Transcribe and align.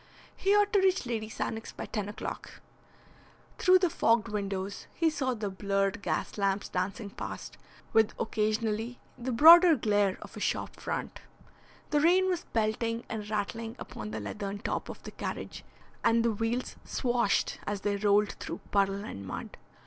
He 0.35 0.55
ought 0.55 0.73
to 0.73 0.79
reach 0.79 1.05
Lady 1.05 1.29
Sannox 1.29 1.71
by 1.73 1.85
ten 1.85 2.09
o'clock. 2.09 2.53
Through 3.59 3.77
the 3.77 3.89
fogged 3.91 4.29
windows 4.29 4.87
he 4.95 5.11
saw 5.11 5.35
the 5.35 5.51
blurred 5.51 6.01
gas 6.01 6.39
lamps 6.39 6.69
dancing 6.69 7.11
past, 7.11 7.59
with 7.93 8.15
occasionally 8.19 8.97
the 9.15 9.31
broader 9.31 9.75
glare 9.75 10.17
of 10.23 10.35
a 10.35 10.39
shop 10.39 10.75
front. 10.75 11.21
The 11.91 12.01
rain 12.01 12.27
was 12.29 12.45
pelting 12.45 13.03
and 13.09 13.29
rattling 13.29 13.75
upon 13.77 14.09
the 14.09 14.19
leathern 14.19 14.57
top 14.57 14.89
of 14.89 15.03
the 15.03 15.11
carriage 15.11 15.63
and 16.03 16.25
the 16.25 16.31
wheels 16.31 16.77
swashed 16.83 17.59
as 17.67 17.81
they 17.81 17.97
rolled 17.97 18.31
through 18.39 18.61
puddle 18.71 19.05
and 19.05 19.23
mud. 19.23 19.55